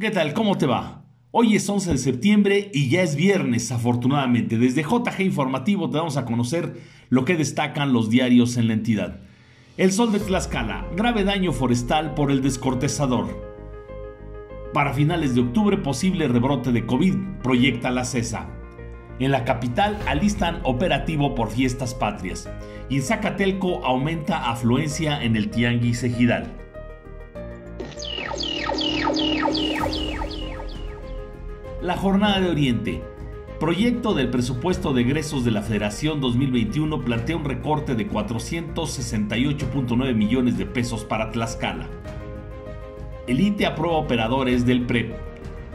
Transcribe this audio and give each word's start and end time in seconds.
¿Qué 0.00 0.12
tal? 0.12 0.32
¿Cómo 0.32 0.56
te 0.56 0.66
va? 0.66 1.02
Hoy 1.32 1.56
es 1.56 1.68
11 1.68 1.90
de 1.90 1.98
septiembre 1.98 2.70
y 2.72 2.88
ya 2.88 3.02
es 3.02 3.16
viernes, 3.16 3.72
afortunadamente. 3.72 4.56
Desde 4.56 4.84
JG 4.84 5.22
Informativo 5.22 5.90
te 5.90 5.98
vamos 5.98 6.16
a 6.16 6.24
conocer 6.24 6.80
lo 7.08 7.24
que 7.24 7.34
destacan 7.34 7.92
los 7.92 8.08
diarios 8.08 8.56
en 8.58 8.68
la 8.68 8.74
entidad. 8.74 9.18
El 9.76 9.90
sol 9.90 10.12
de 10.12 10.20
Tlaxcala, 10.20 10.86
grave 10.96 11.24
daño 11.24 11.50
forestal 11.50 12.14
por 12.14 12.30
el 12.30 12.42
descortezador. 12.42 13.26
Para 14.72 14.94
finales 14.94 15.34
de 15.34 15.40
octubre, 15.40 15.76
posible 15.78 16.28
rebrote 16.28 16.70
de 16.70 16.86
COVID, 16.86 17.16
proyecta 17.42 17.90
la 17.90 18.04
CESA. 18.04 18.46
En 19.18 19.32
la 19.32 19.44
capital 19.44 19.98
alistan 20.06 20.60
operativo 20.62 21.34
por 21.34 21.50
fiestas 21.50 21.94
patrias. 21.94 22.48
Y 22.88 22.98
en 22.98 23.02
Zacatelco 23.02 23.84
aumenta 23.84 24.48
afluencia 24.48 25.20
en 25.20 25.34
el 25.34 25.50
Tianguis 25.50 26.04
Ejidal. 26.04 26.67
La 31.80 31.96
Jornada 31.96 32.40
de 32.40 32.50
Oriente. 32.50 33.04
Proyecto 33.60 34.12
del 34.12 34.30
presupuesto 34.30 34.92
de 34.92 35.02
egresos 35.02 35.44
de 35.44 35.52
la 35.52 35.62
Federación 35.62 36.20
2021 36.20 37.04
plantea 37.04 37.36
un 37.36 37.44
recorte 37.44 37.94
de 37.94 38.10
468.9 38.10 40.12
millones 40.12 40.58
de 40.58 40.66
pesos 40.66 41.04
para 41.04 41.30
Tlaxcala. 41.30 41.86
El 43.28 43.40
ITE 43.40 43.66
aprueba 43.66 43.96
operadores 43.96 44.66
del 44.66 44.86
PREP. 44.86 45.14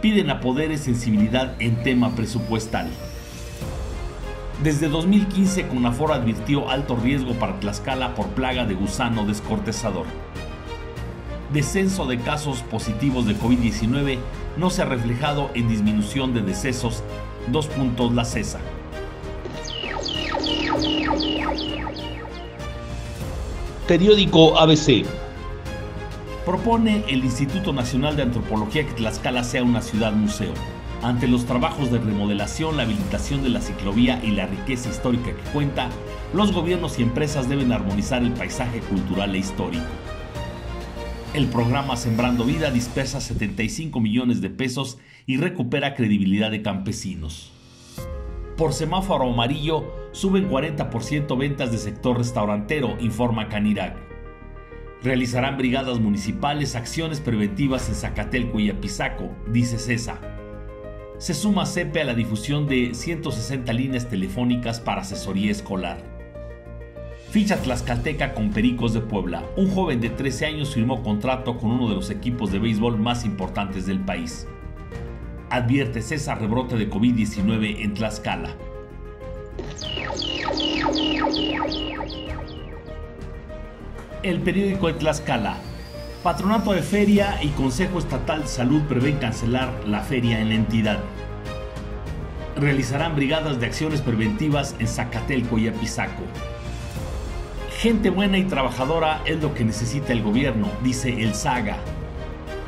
Piden 0.00 0.30
a 0.30 0.40
poderes 0.40 0.80
sensibilidad 0.80 1.60
en 1.60 1.82
tema 1.82 2.16
presupuestal. 2.16 2.88
Desde 4.62 4.88
2015, 4.88 5.68
CONAFOR 5.68 6.12
advirtió 6.12 6.70
alto 6.70 6.96
riesgo 6.96 7.34
para 7.34 7.60
Tlaxcala 7.60 8.14
por 8.14 8.28
plaga 8.28 8.64
de 8.64 8.72
gusano 8.72 9.26
descortezador 9.26 10.06
descenso 11.52 12.06
de 12.06 12.18
casos 12.18 12.62
positivos 12.62 13.26
de 13.26 13.36
COVID-19 13.36 14.18
no 14.56 14.70
se 14.70 14.82
ha 14.82 14.84
reflejado 14.84 15.50
en 15.54 15.68
disminución 15.68 16.32
de 16.34 16.42
decesos. 16.42 17.02
Dos 17.48 17.66
puntos 17.66 18.12
la 18.12 18.24
CESA. 18.24 18.60
Periódico 23.86 24.58
ABC. 24.58 25.04
Propone 26.44 27.04
el 27.08 27.24
Instituto 27.24 27.72
Nacional 27.72 28.16
de 28.16 28.22
Antropología 28.22 28.86
que 28.86 28.92
Tlaxcala 28.92 29.42
sea 29.42 29.64
una 29.64 29.82
ciudad 29.82 30.12
museo. 30.12 30.52
Ante 31.02 31.26
los 31.26 31.46
trabajos 31.46 31.90
de 31.90 31.98
remodelación, 31.98 32.76
la 32.76 32.82
habilitación 32.84 33.42
de 33.42 33.48
la 33.48 33.60
ciclovía 33.60 34.20
y 34.22 34.32
la 34.32 34.46
riqueza 34.46 34.90
histórica 34.90 35.32
que 35.32 35.50
cuenta, 35.52 35.88
los 36.34 36.52
gobiernos 36.52 36.98
y 36.98 37.02
empresas 37.02 37.48
deben 37.48 37.72
armonizar 37.72 38.22
el 38.22 38.32
paisaje 38.32 38.80
cultural 38.80 39.34
e 39.34 39.38
histórico. 39.38 39.86
El 41.32 41.46
programa 41.46 41.96
Sembrando 41.96 42.44
Vida 42.44 42.72
dispersa 42.72 43.20
75 43.20 44.00
millones 44.00 44.40
de 44.40 44.50
pesos 44.50 44.98
y 45.26 45.36
recupera 45.36 45.94
credibilidad 45.94 46.50
de 46.50 46.60
campesinos. 46.60 47.52
Por 48.56 48.72
semáforo 48.72 49.32
amarillo 49.32 50.10
suben 50.10 50.50
40% 50.50 51.38
ventas 51.38 51.70
de 51.70 51.78
sector 51.78 52.18
restaurantero, 52.18 52.96
informa 52.98 53.48
Canirac. 53.48 53.96
Realizarán 55.04 55.56
brigadas 55.56 56.00
municipales 56.00 56.74
acciones 56.74 57.20
preventivas 57.20 57.88
en 57.88 57.94
Zacatelco 57.94 58.58
y 58.58 58.68
Apizaco, 58.68 59.30
dice 59.52 59.78
CESA. 59.78 60.18
Se 61.18 61.32
suma 61.32 61.64
CEPE 61.64 62.00
a 62.00 62.04
la 62.06 62.14
difusión 62.14 62.66
de 62.66 62.92
160 62.92 63.72
líneas 63.72 64.08
telefónicas 64.08 64.80
para 64.80 65.02
asesoría 65.02 65.52
escolar. 65.52 66.09
Ficha 67.30 67.62
Tlaxcalteca 67.62 68.34
con 68.34 68.50
Pericos 68.50 68.92
de 68.92 69.00
Puebla. 69.00 69.44
Un 69.54 69.70
joven 69.70 70.00
de 70.00 70.10
13 70.10 70.46
años 70.46 70.74
firmó 70.74 71.00
contrato 71.04 71.58
con 71.58 71.70
uno 71.70 71.88
de 71.88 71.94
los 71.94 72.10
equipos 72.10 72.50
de 72.50 72.58
béisbol 72.58 72.98
más 72.98 73.24
importantes 73.24 73.86
del 73.86 74.00
país. 74.00 74.48
Advierte 75.48 76.02
César 76.02 76.40
rebrote 76.40 76.74
de 76.74 76.90
COVID-19 76.90 77.84
en 77.84 77.94
Tlaxcala. 77.94 78.56
El 84.24 84.40
periódico 84.40 84.88
de 84.88 84.94
Tlaxcala. 84.94 85.56
Patronato 86.24 86.72
de 86.72 86.82
Feria 86.82 87.38
y 87.44 87.50
Consejo 87.50 88.00
Estatal 88.00 88.42
de 88.42 88.48
Salud 88.48 88.82
prevén 88.88 89.18
cancelar 89.18 89.70
la 89.86 90.00
feria 90.00 90.40
en 90.40 90.48
la 90.48 90.56
entidad. 90.56 90.98
Realizarán 92.56 93.14
brigadas 93.14 93.60
de 93.60 93.66
acciones 93.66 94.00
preventivas 94.00 94.74
en 94.80 94.88
Zacatelco 94.88 95.58
y 95.58 95.68
Apizaco. 95.68 96.24
Gente 97.80 98.10
buena 98.10 98.36
y 98.36 98.44
trabajadora 98.44 99.22
es 99.24 99.40
lo 99.40 99.54
que 99.54 99.64
necesita 99.64 100.12
el 100.12 100.22
gobierno, 100.22 100.68
dice 100.84 101.22
el 101.22 101.34
Saga. 101.34 101.78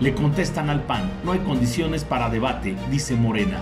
Le 0.00 0.14
contestan 0.14 0.70
al 0.70 0.80
PAN, 0.84 1.10
no 1.24 1.32
hay 1.32 1.40
condiciones 1.40 2.04
para 2.04 2.30
debate, 2.30 2.74
dice 2.90 3.14
Morena. 3.14 3.58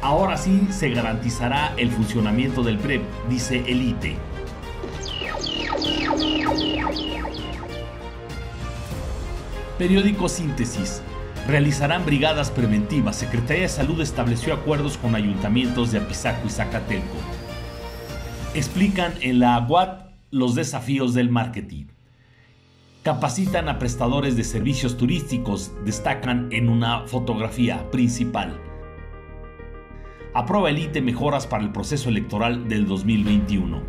Ahora 0.00 0.38
sí 0.38 0.68
se 0.70 0.88
garantizará 0.88 1.74
el 1.76 1.90
funcionamiento 1.90 2.62
del 2.62 2.78
PREP, 2.78 3.02
dice 3.28 3.62
Elite. 3.66 4.16
Periódico 9.76 10.30
Síntesis. 10.30 11.02
Realizarán 11.46 12.06
brigadas 12.06 12.50
preventivas. 12.50 13.16
Secretaría 13.16 13.64
de 13.64 13.68
Salud 13.68 14.00
estableció 14.00 14.54
acuerdos 14.54 14.96
con 14.96 15.14
ayuntamientos 15.14 15.92
de 15.92 15.98
Apizaco 15.98 16.46
y 16.46 16.50
Zacatelco. 16.50 17.16
Explican 18.54 19.12
en 19.20 19.40
la 19.40 19.58
UAT 19.68 20.05
los 20.30 20.54
desafíos 20.54 21.14
del 21.14 21.30
marketing. 21.30 21.86
Capacitan 23.02 23.68
a 23.68 23.78
prestadores 23.78 24.36
de 24.36 24.44
servicios 24.44 24.96
turísticos, 24.96 25.72
destacan 25.84 26.48
en 26.50 26.68
una 26.68 27.06
fotografía 27.06 27.88
principal. 27.90 28.60
Aprueba 30.34 30.70
Elite 30.70 31.00
mejoras 31.00 31.46
para 31.46 31.62
el 31.62 31.72
proceso 31.72 32.08
electoral 32.08 32.68
del 32.68 32.86
2021. 32.86 33.80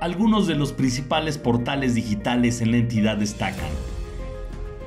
Algunos 0.00 0.46
de 0.46 0.54
los 0.54 0.72
principales 0.72 1.36
portales 1.36 1.96
digitales 1.96 2.60
en 2.60 2.70
la 2.70 2.76
entidad 2.76 3.16
destacan. 3.16 3.97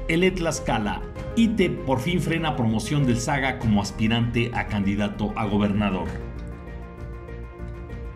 El 0.08 0.24
Etlascala 0.24 1.02
ITE 1.36 1.70
por 1.70 2.00
fin 2.00 2.22
frena 2.22 2.56
promoción 2.56 3.06
del 3.06 3.18
Saga 3.18 3.60
como 3.60 3.82
aspirante 3.82 4.52
a 4.54 4.68
candidato 4.68 5.32
a 5.36 5.46
gobernador. 5.46 6.08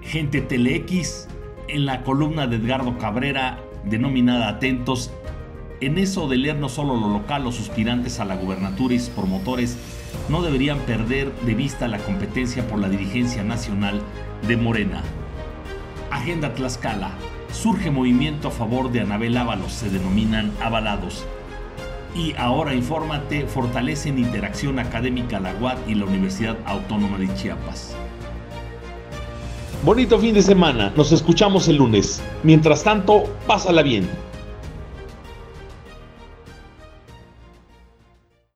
Gente 0.02 0.42
Telex, 0.42 1.28
en 1.68 1.86
la 1.86 2.04
columna 2.04 2.48
de 2.48 2.58
Edgardo 2.58 2.98
Cabrera, 2.98 3.60
denominada 3.86 4.50
Atentos, 4.50 5.12
en 5.80 5.98
eso 5.98 6.28
de 6.28 6.38
leer 6.38 6.58
no 6.58 6.70
solo 6.70 6.96
lo 6.96 7.10
local, 7.10 7.44
los 7.44 7.60
aspirantes 7.60 8.20
a 8.20 8.26
la 8.26 8.36
gubernatura 8.36 8.94
y 8.94 9.00
sus 9.00 9.10
promotores 9.10 9.78
no 10.30 10.42
deberían 10.42 10.80
perder 10.80 11.34
de 11.42 11.54
vista 11.54 11.88
la 11.88 12.00
competencia 12.00 12.68
por 12.68 12.80
la 12.80 12.90
dirigencia 12.90 13.44
nacional 13.44 14.02
de 14.48 14.58
Morena. 14.58 15.04
Agenda 16.12 16.54
Tlaxcala. 16.54 17.12
Surge 17.52 17.90
movimiento 17.90 18.50
a 18.50 18.52
favor 18.52 18.92
de 18.92 19.02
Anabel 19.02 19.38
Ábalos, 19.38 19.72
se 19.72 19.90
denominan 19.90 20.52
avalados 20.62 21.26
y 22.16 22.34
ahora 22.38 22.74
infórmate 22.74 23.46
fortalecen 23.46 24.18
interacción 24.18 24.80
académica 24.80 25.40
la 25.40 25.54
UAD 25.60 25.78
y 25.88 25.96
la 25.96 26.06
Universidad 26.06 26.58
Autónoma 26.66 27.18
de 27.18 27.34
Chiapas. 27.36 27.96
Bonito 29.84 30.18
fin 30.18 30.34
de 30.34 30.42
semana, 30.42 30.92
nos 30.96 31.12
escuchamos 31.12 31.68
el 31.68 31.76
lunes. 31.76 32.24
Mientras 32.42 32.84
tanto, 32.84 33.26
pásala 33.46 33.84
bien. 33.84 34.10